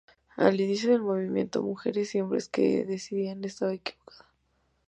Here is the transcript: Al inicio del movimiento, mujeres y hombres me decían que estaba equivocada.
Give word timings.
Al 0.35 0.59
inicio 0.59 0.89
del 0.89 1.03
movimiento, 1.03 1.61
mujeres 1.61 2.15
y 2.15 2.21
hombres 2.21 2.49
me 2.57 2.85
decían 2.85 3.39
que 3.39 3.47
estaba 3.47 3.71
equivocada. 3.71 4.27